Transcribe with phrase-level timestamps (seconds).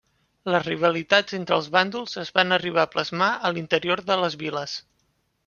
[0.53, 4.77] Les rivalitats entre els bàndols es van arribar a plasmar a l'interior de les viles.